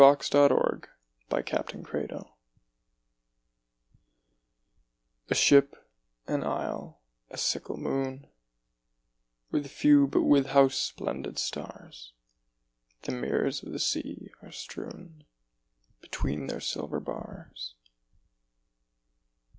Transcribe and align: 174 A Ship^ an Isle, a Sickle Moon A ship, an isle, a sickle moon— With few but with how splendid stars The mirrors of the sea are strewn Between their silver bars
174 0.01 0.81
A 1.29 1.43
Ship^ 1.43 1.73
an 1.75 1.81
Isle, 1.93 1.99
a 2.09 2.17
Sickle 2.17 2.17
Moon 2.17 2.73
A 5.29 5.35
ship, 5.35 5.87
an 6.25 6.43
isle, 6.43 6.99
a 7.29 7.37
sickle 7.37 7.77
moon— 7.77 8.25
With 9.51 9.69
few 9.69 10.07
but 10.07 10.23
with 10.23 10.47
how 10.47 10.69
splendid 10.69 11.37
stars 11.37 12.13
The 13.03 13.11
mirrors 13.11 13.61
of 13.61 13.71
the 13.73 13.79
sea 13.79 14.31
are 14.41 14.51
strewn 14.51 15.23
Between 16.01 16.47
their 16.47 16.61
silver 16.61 16.99
bars 16.99 17.75